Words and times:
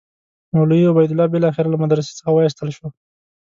مولوي 0.55 0.83
عبیدالله 0.91 1.27
بالاخره 1.33 1.67
له 1.71 1.77
مدرسې 1.83 2.11
څخه 2.19 2.29
وایستل 2.33 2.69
شو. 2.77 2.87